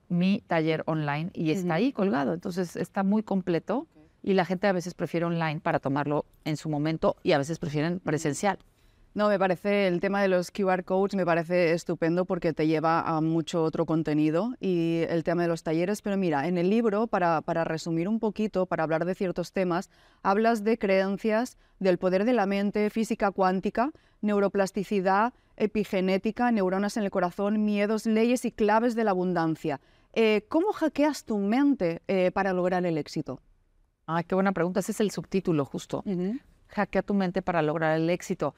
[0.09, 2.33] mi taller online y está ahí colgado.
[2.33, 3.87] Entonces está muy completo
[4.21, 7.59] y la gente a veces prefiere online para tomarlo en su momento y a veces
[7.59, 8.59] prefieren presencial.
[9.15, 13.01] No, me parece el tema de los QR codes me parece estupendo porque te lleva
[13.01, 16.03] a mucho otro contenido y el tema de los talleres.
[16.03, 19.89] Pero mira, en el libro, para, para resumir un poquito, para hablar de ciertos temas,
[20.21, 23.91] hablas de creencias, del poder de la mente, física cuántica,
[24.21, 29.81] neuroplasticidad, epigenética, neuronas en el corazón, miedos, leyes y claves de la abundancia.
[30.21, 33.39] Eh, ¿Cómo hackeas tu mente eh, para lograr el éxito?
[34.05, 34.81] Ah, qué buena pregunta.
[34.81, 36.03] Ese es el subtítulo, justo.
[36.67, 38.53] Hackea tu mente para lograr el éxito.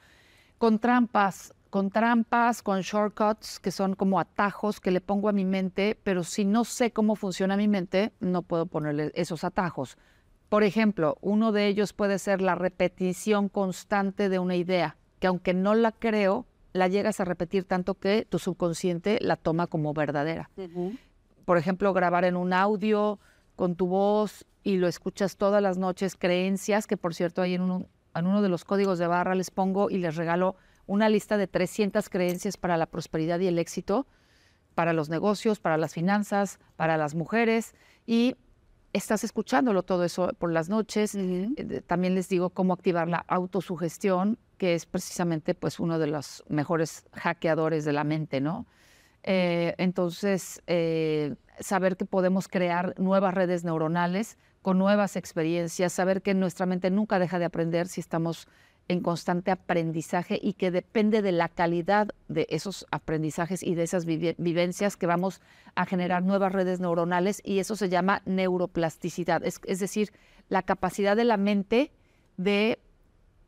[0.58, 5.44] Con trampas, con trampas, con shortcuts, que son como atajos que le pongo a mi
[5.44, 9.96] mente, pero si no sé cómo funciona mi mente, no puedo ponerle esos atajos.
[10.48, 15.54] Por ejemplo, uno de ellos puede ser la repetición constante de una idea, que aunque
[15.54, 20.50] no la creo, la llegas a repetir tanto que tu subconsciente la toma como verdadera
[21.44, 23.18] por ejemplo, grabar en un audio
[23.56, 27.62] con tu voz y lo escuchas todas las noches, creencias, que por cierto ahí en,
[28.14, 31.46] en uno de los códigos de barra les pongo y les regalo una lista de
[31.46, 34.06] 300 creencias para la prosperidad y el éxito,
[34.74, 37.74] para los negocios, para las finanzas, para las mujeres
[38.06, 38.36] y
[38.92, 41.14] estás escuchándolo todo eso por las noches.
[41.14, 46.44] Eh, también les digo cómo activar la autosugestión, que es precisamente pues uno de los
[46.48, 48.66] mejores hackeadores de la mente, ¿no?
[49.22, 56.34] Eh, entonces, eh, saber que podemos crear nuevas redes neuronales con nuevas experiencias, saber que
[56.34, 58.48] nuestra mente nunca deja de aprender si estamos
[58.88, 64.04] en constante aprendizaje y que depende de la calidad de esos aprendizajes y de esas
[64.04, 65.40] vivencias que vamos
[65.74, 70.10] a generar nuevas redes neuronales y eso se llama neuroplasticidad, es, decir,
[70.48, 71.92] la capacidad de la mente
[72.36, 72.80] de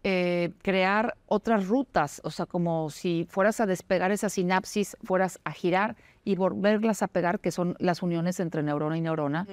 [0.07, 5.53] eh, crear otras rutas, o sea, como si fueras a despegar esa sinapsis, fueras a
[5.53, 9.47] girar y volverlas a pegar, que son las uniones entre neurona y neurona.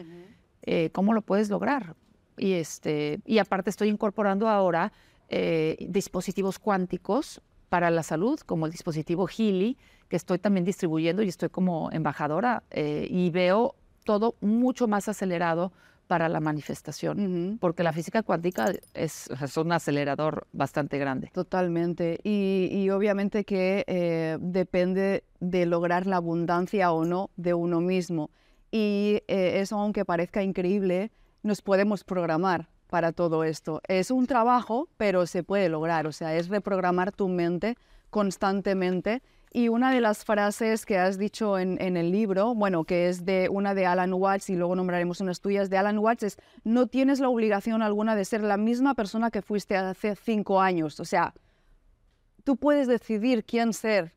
[0.63, 1.95] Eh, ¿Cómo lo puedes lograr?
[2.37, 4.91] Y, este, y aparte estoy incorporando ahora
[5.29, 9.77] eh, dispositivos cuánticos para la salud, como el dispositivo Healy,
[10.09, 15.71] que estoy también distribuyendo y estoy como embajadora y veo todo mucho más acelerado
[16.11, 21.31] para la manifestación, porque la física cuántica es, un acelerador bastante grande.
[21.33, 22.19] Totalmente.
[22.21, 28.29] Y, obviamente que eh, depende de lograr la abundancia o no de uno mismo.
[28.73, 31.11] Y eso, aunque parezca increíble,
[31.43, 33.81] nos podemos programar para todo esto.
[33.87, 37.77] Es un trabajo, pero se puede lograr, o sea, es reprogramar tu mente
[38.09, 39.21] constantemente.
[39.53, 43.49] Y una de las frases que has dicho en, el libro, bueno, que es de
[43.49, 47.19] una de Alan Watts y luego nombraremos unas tuyas de Alan Watts, es no tienes
[47.19, 51.01] la obligación alguna de ser la misma persona que fuiste hace cinco años.
[51.01, 51.33] O sea,
[52.45, 54.13] tú puedes decidir quién ser,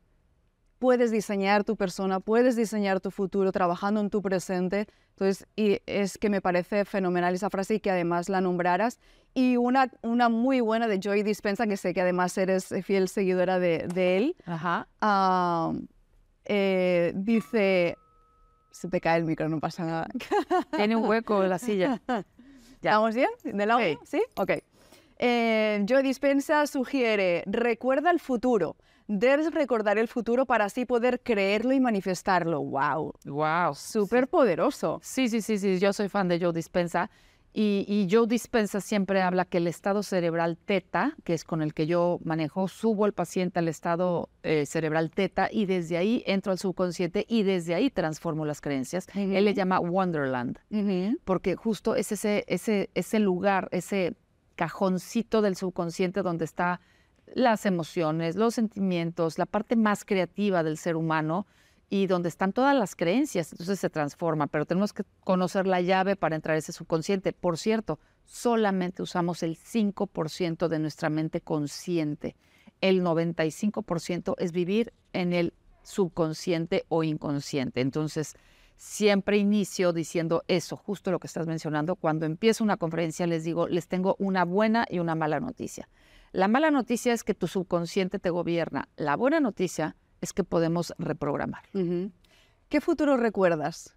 [0.85, 6.17] puedes diseñar tu persona, puedes diseñar tu futuro trabajando en tu presente entonces, y es
[6.17, 8.99] que me parece fenomenal esa frase y que además la nombraras.
[9.33, 13.57] Y una, una muy buena de Joy Dispensa, que sé que además eres fiel seguidora
[13.57, 14.35] de, de él.
[14.45, 14.89] Ajá.
[14.99, 15.71] Ah,
[16.43, 17.97] eh, dice,
[18.71, 20.07] se te cae el micro, no pasa nada.
[20.75, 22.01] Tiene un hueco en la silla.
[22.81, 22.91] Ya.
[22.91, 23.29] ¿Estamos bien?
[23.43, 23.79] ¿De lado?
[24.03, 24.21] ¿Sí?
[24.35, 24.51] Ok.
[25.17, 28.75] Eh, Joy Dispensa sugiere, recuerda el futuro.
[29.07, 32.61] Debes recordar el futuro para así poder creerlo y manifestarlo.
[32.63, 33.13] ¡Wow!
[33.25, 33.75] ¡Wow!
[33.75, 34.99] Súper poderoso.
[35.03, 35.77] Sí, sí, sí, sí.
[35.77, 37.11] Yo soy fan de Joe Dispensa.
[37.57, 41.73] Y, y, Joe Dispensa siempre habla que el estado cerebral teta, que es con el
[41.73, 46.51] que yo manejo, subo al paciente al estado eh, cerebral teta y desde ahí entro
[46.51, 49.07] al subconsciente y desde ahí transformo las creencias.
[49.15, 50.59] Él le llama Wonderland,
[51.23, 54.15] porque justo es ese, ese, ese lugar, ese
[54.55, 56.81] cajoncito del subconsciente donde está
[57.33, 61.47] las emociones, los sentimientos, la parte más creativa del ser humano
[61.89, 66.15] y donde están todas las creencias, entonces se transforma, pero tenemos que conocer la llave
[66.15, 67.31] para entrar a ese subconsciente.
[67.31, 72.35] Por cierto, solamente usamos el 5% de nuestra mente consciente.
[72.81, 77.81] El 95% es vivir en el subconsciente o inconsciente.
[77.81, 78.35] Entonces,
[78.75, 81.95] siempre inicio diciendo eso, justo lo que estás mencionando.
[81.95, 85.87] Cuando empiezo una conferencia les digo, les tengo una buena y una mala noticia.
[86.31, 88.89] La mala noticia es que tu subconsciente te gobierna.
[88.97, 91.63] La buena noticia es que podemos reprogramar.
[92.69, 93.95] ¿Qué futuro recuerdas?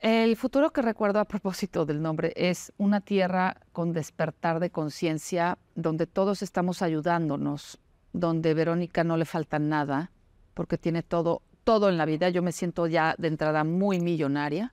[0.00, 5.58] El futuro que recuerdo a propósito del nombre es una tierra con despertar de conciencia,
[5.74, 7.80] donde todos estamos ayudándonos,
[8.12, 10.12] donde Verónica no le falta nada,
[10.54, 12.30] porque tiene todo, todo en la vida.
[12.30, 14.72] Yo me siento ya de entrada muy millonaria,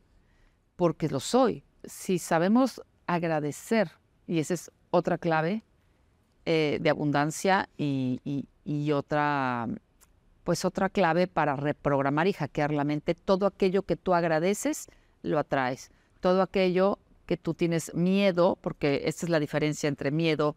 [0.78, 1.66] porque lo soy.
[1.84, 3.92] Si sabemos agradecer,
[4.28, 5.66] y esa es otra clave,
[6.46, 8.46] eh, de abundancia y,
[8.94, 9.68] otra,
[10.46, 13.14] pues otra clave para reprogramar y hackear la mente.
[13.14, 14.88] Todo aquello que tú agradeces,
[15.22, 15.92] lo atraes.
[16.22, 20.56] Todo aquello que tú tienes miedo, porque esta es la diferencia entre miedo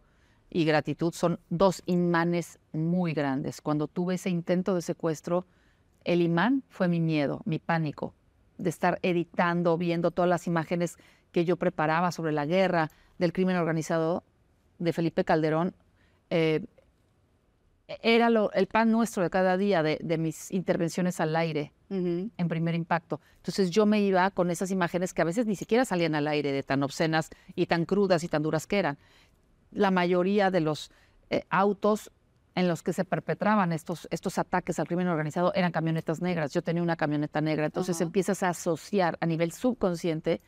[0.49, 3.59] y gratitud, son dos imanes muy grandes.
[3.59, 5.45] Cuando tuve ese intento de secuestro,
[6.03, 8.13] el imán fue mi miedo, mi pánico,
[8.57, 10.97] de estar editando, viendo todas las imágenes
[11.31, 14.23] que yo preparaba sobre la guerra, del crimen organizado,
[14.79, 15.75] de Felipe Calderón
[16.29, 16.65] eh,
[18.01, 23.19] era el pan nuestro de cada día de, mis intervenciones al aire en primer impacto.
[23.37, 26.51] Entonces yo me iba con esas imágenes que a veces ni siquiera salían al aire
[26.51, 28.99] de tan obscenas y tan crudas y tan duras que eran.
[29.71, 30.91] La mayoría de los
[31.31, 32.11] eh, autos
[32.55, 36.53] en los que se perpetraban estos, estos ataques al crimen organizado eran camionetas negras.
[36.53, 37.65] Yo tenía una camioneta negra.
[37.65, 40.41] Entonces empiezas a asociar a nivel subconsciente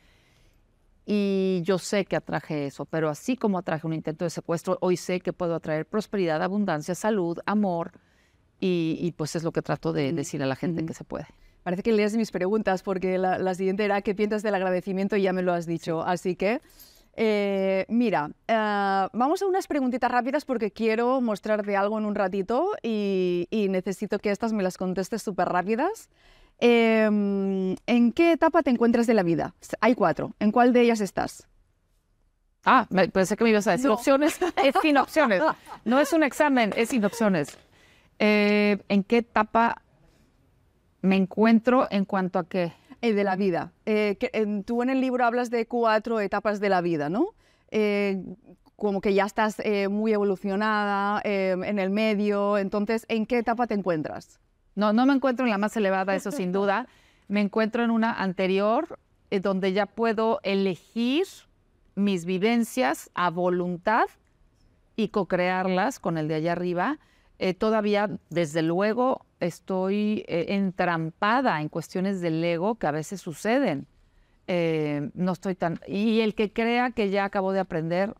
[1.04, 4.96] y yo sé que atraje eso, pero así como atraje un intento de secuestro, hoy
[4.96, 7.92] sé que puedo atraer prosperidad, abundancia, salud, amor,
[8.64, 11.26] y, pues es lo que trato de decir a la gente que se puede.
[11.64, 15.16] Parece que lees mis preguntas, porque la, siguiente era ¿qué piensas del agradecimiento?
[15.16, 16.02] Y ya me lo has dicho.
[16.02, 16.60] Así que
[17.14, 22.70] Eh, mira, eh, vamos a unas preguntitas rápidas porque quiero mostrarte algo en un ratito
[22.82, 26.08] y, necesito que estas me las contestes súper rápidas.
[26.58, 29.54] Em, ¿En qué etapa te encuentras de la vida?
[29.80, 30.34] Hay cuatro.
[30.38, 31.48] ¿En cuál de ellas estás?
[32.64, 34.38] Ah, pensé que me ibas a decir opciones.
[34.64, 35.42] Es sin opciones.
[35.84, 37.58] No es un examen, es sin opciones.
[38.18, 39.82] Eh, ¿En qué etapa
[41.00, 42.72] me encuentro en cuanto a qué?
[43.02, 43.72] Eh, de la vida.
[43.84, 44.16] Eh,
[44.64, 47.34] tú en el libro hablas de cuatro etapas de la vida, ¿no?
[47.72, 48.22] Eh,
[48.76, 54.40] como que ya estás muy evolucionada en el medio, entonces, ¿en qué etapa te encuentras?
[54.74, 56.88] No, no me encuentro en la más elevada, eso sin duda.
[57.28, 58.98] Me encuentro en una anterior,
[59.30, 61.26] donde ya puedo elegir
[61.94, 64.06] mis vivencias a voluntad
[64.96, 66.98] y co-crearlas con el de allá arriba.
[67.54, 73.88] Todavía, desde luego, estoy eh, entrampada en cuestiones del ego que a veces suceden.
[74.46, 75.80] Eh, no estoy tan...
[75.88, 78.14] Y el que crea que ya acabó de aprender,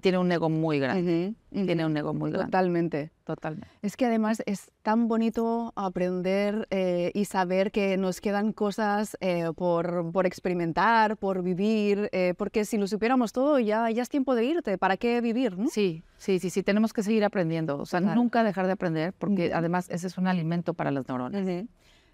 [0.00, 1.34] tiene un ego muy grande.
[1.50, 2.46] Tiene un ego muy grande.
[2.46, 3.10] Totalmente.
[3.24, 3.68] Totalmente.
[3.80, 9.50] Es que además es tan bonito aprender eh, y saber que nos quedan cosas eh,
[9.56, 14.34] por, por, experimentar, por vivir, eh, porque si lo supiéramos todo ya, ya es tiempo
[14.34, 14.78] de irte.
[14.78, 15.56] ¿Para qué vivir?
[15.70, 17.78] Sí, sí, sí, sí, tenemos que seguir aprendiendo.
[17.78, 21.46] O sea, nunca dejar de aprender, porque además ese es un alimento para las neuronas.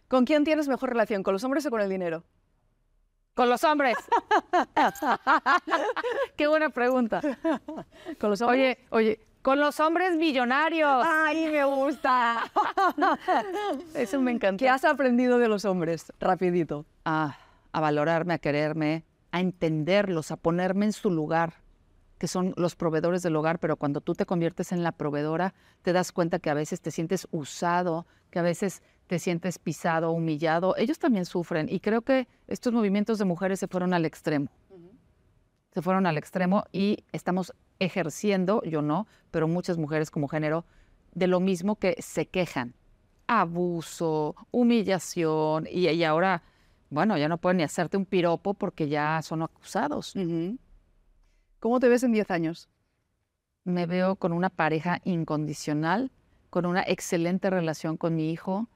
[0.06, 1.22] ¿Con quién tienes mejor relación?
[1.22, 2.24] ¿Con los hombres o con el dinero?
[3.34, 3.96] Con los hombres.
[6.36, 7.20] Qué buena pregunta.
[8.18, 8.60] Con los hombres.
[8.60, 11.04] Oye, oye, con los hombres millonarios.
[11.06, 12.50] Ay, me gusta.
[13.94, 14.58] Eso me encanta.
[14.58, 16.12] ¿Qué has aprendido de los hombres?
[16.20, 16.86] Rapidito.
[17.04, 17.36] a
[17.72, 21.54] valorarme, a quererme, a entenderlos, a ponerme en su lugar
[22.20, 25.94] que son los proveedores del hogar, pero cuando tú te conviertes en la proveedora, te
[25.94, 30.76] das cuenta que a veces te sientes usado, que a veces te sientes pisado, humillado.
[30.76, 34.46] Ellos también sufren y creo que estos movimientos de mujeres se fueron al extremo.
[35.74, 40.64] Se fueron al extremo y estamos ejerciendo, yo no, pero muchas mujeres como género,
[41.12, 42.74] de lo mismo que se quejan.
[43.26, 46.44] Abuso, humillación y, ahora,
[46.88, 50.14] bueno, ya no pueden ni hacerte un piropo porque ya son acusados.
[51.58, 52.68] ¿Cómo te ves en 10 años?
[53.64, 56.12] Me veo con una pareja incondicional,
[56.48, 58.68] con una excelente relación con mi hijo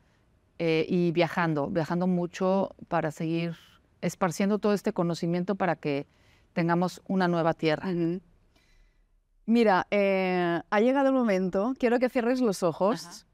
[0.59, 3.57] eh, y viajando, viajando mucho para seguir
[4.01, 6.07] esparciendo todo este conocimiento para que
[6.53, 7.89] tengamos una nueva tierra.
[9.47, 13.27] Mira, eh, ha llegado el momento, quiero que cierres los ojos.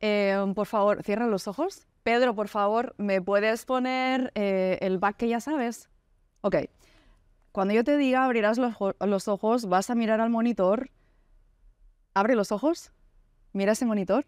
[0.00, 1.86] Eh, por favor, cierra los ojos.
[2.02, 5.88] Pedro, por favor, ¿me puedes poner el back que ya sabes?
[6.40, 6.56] Ok.
[7.52, 10.90] Cuando yo te diga abrirás los, ojos, vas a mirar al monitor.
[12.14, 12.92] Abre los ojos.
[13.52, 14.24] Mira ese monitor.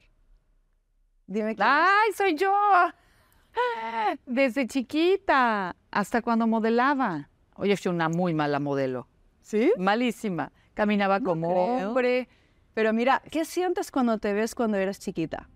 [1.26, 2.52] Dime ¡Ay, soy yo!
[4.26, 7.30] Desde chiquita, hasta cuando modelaba.
[7.56, 9.08] Oye, fui una muy mala modelo.
[9.40, 9.72] ¿Sí?
[9.78, 10.52] Malísima.
[10.74, 12.28] Caminaba como hombre.
[12.74, 15.48] Pero mira, ¿qué sientes cuando te ves cuando eres chiquita?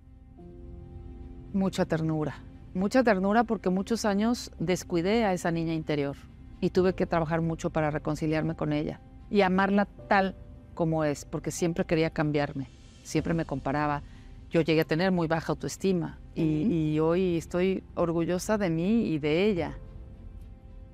[1.53, 2.37] Mucha ternura.
[2.75, 6.17] Mucha ternura porque muchos años descuidé a esa niña interior
[6.61, 9.01] y tuve que trabajar mucho para reconciliarme con ella
[9.31, 10.37] y amarla tal
[10.75, 12.69] como es, porque siempre quería cambiarme,
[13.03, 14.03] siempre me comparaba.
[14.51, 19.47] Yo llegué a tener muy baja autoestima y, hoy estoy orgullosa de mí y de
[19.47, 19.79] ella.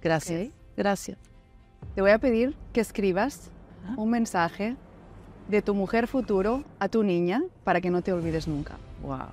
[0.02, 0.50] Gracias.
[0.76, 1.18] Gracias.
[1.94, 3.50] Te voy a pedir que escribas
[3.86, 3.94] ah.
[3.96, 4.76] un mensaje
[5.48, 8.76] de tu mujer futuro a tu niña para que no te olvides nunca.
[9.02, 9.28] Wow.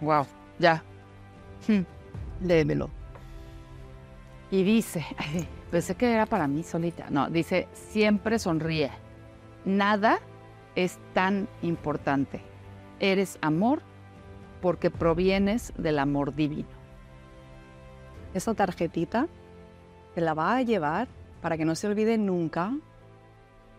[0.00, 0.26] Wow,
[0.58, 0.82] ya.
[1.66, 1.84] Hmm.
[2.40, 2.95] Léemelo.
[4.50, 5.04] Y dice,
[5.70, 7.06] pensé que era para mí solita.
[7.10, 8.90] No, dice, siempre sonríe.
[9.64, 10.20] Nada
[10.74, 12.42] es tan importante.
[13.00, 13.82] Eres amor
[14.60, 16.68] porque provienes del amor divino.
[18.34, 19.28] Esa tarjetita
[20.14, 21.08] te la va a llevar
[21.40, 22.72] para que no se olvide nunca.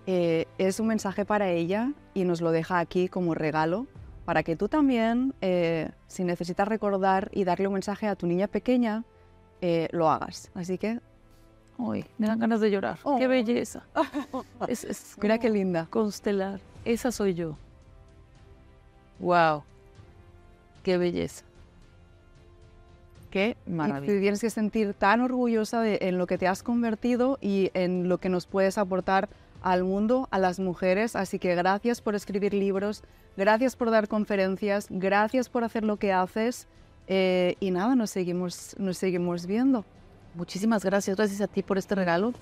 [0.05, 3.87] Eh, es un mensaje para ella y nos lo deja aquí como regalo
[4.25, 8.47] para que tú también, eh, si necesitas recordar y darle un mensaje a tu niña
[8.47, 9.05] pequeña,
[9.61, 10.51] eh, lo hagas.
[10.53, 10.99] Así que...
[11.77, 12.97] Uy, me dan ganas de llorar.
[12.97, 13.29] ¡Qué oh.
[13.29, 13.83] belleza!
[14.67, 15.87] es, Mira qué linda.
[15.89, 16.59] Constelar.
[16.83, 17.55] Esa soy yo.
[19.19, 19.63] ¡Wow!
[20.83, 21.43] ¡Qué belleza!
[23.29, 24.13] ¡Qué maravilla!
[24.13, 28.09] te tienes que sentir tan orgullosa de, en lo que te has convertido y en
[28.09, 29.29] lo que nos puedes aportar
[29.61, 31.15] al mundo, a las mujeres.
[31.15, 33.03] Así que gracias por escribir libros,
[33.35, 36.67] gracias por dar conferencias, gracias por hacer lo que haces.
[37.07, 39.85] Eh, y nada, nos seguimos, nos seguimos viendo.
[40.35, 42.33] Muchísimas gracias, gracias a ti por este regalo,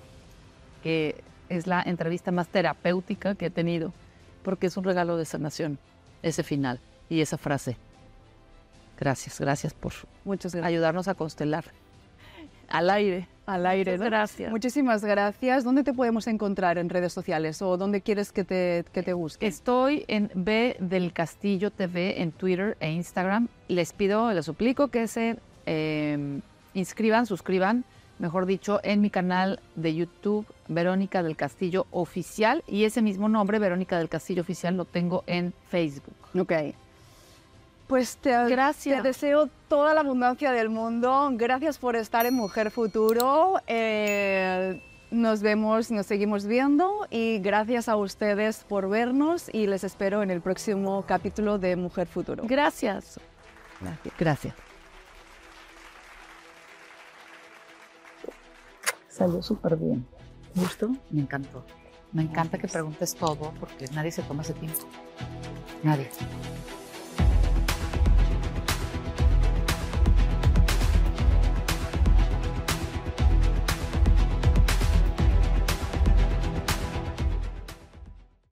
[0.83, 3.93] que es la entrevista más terapéutica que he tenido,
[4.43, 5.77] porque es un regalo de sanación,
[6.23, 6.79] ese final.
[7.07, 7.77] y esa frase.
[8.97, 9.93] Gracias, gracias por
[10.23, 11.65] Muchas ayudarnos a constelar.
[12.67, 13.27] Al aire.
[13.45, 14.51] Al aire, Gracias.
[14.51, 15.63] Muchísimas gracias.
[15.63, 19.45] ¿Dónde te podemos encontrar en redes sociales o dónde quieres que te, que te busque?
[19.45, 23.47] Estoy en B del Castillo TV en Twitter e Instagram.
[23.67, 25.37] Les pido, les suplico que se
[25.67, 26.39] eh,
[26.73, 27.85] inscriban, suscriban,
[28.17, 32.63] mejor dicho, en mi canal de YouTube, Verónica del Castillo Oficial.
[32.67, 36.15] Y ese mismo nombre, Verónica del Castillo Oficial, lo tengo en Facebook.
[36.35, 36.53] Ok.
[37.87, 39.01] Pues te, Gracias.
[39.01, 41.29] te deseo toda la abundancia del mundo.
[41.33, 43.61] Gracias por estar en Mujer Futuro.
[43.67, 44.81] Eh,
[45.11, 50.31] nos vemos, nos seguimos viendo y gracias a ustedes por vernos y les espero en
[50.31, 52.43] el próximo capítulo de Mujer Futuro.
[52.47, 53.19] Gracias.
[54.17, 54.55] Gracias.
[59.07, 60.05] Salió súper bien.
[60.53, 60.89] ¿Te gustó?
[61.11, 61.65] Me encantó.
[62.11, 64.79] Me encanta que preguntes todo porque nadie se toma ese tiempo.
[65.83, 66.09] Nadie.